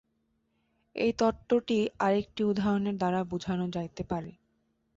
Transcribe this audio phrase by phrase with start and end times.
[0.95, 4.31] এই তত্ত্বটি আর একটি উদাহরণের দ্বারা বুঝানো যাইতে পারে।